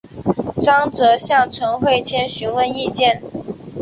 [0.63, 3.21] 张则向陈惠谦询问意见。